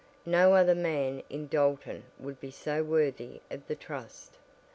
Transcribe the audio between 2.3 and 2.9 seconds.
be so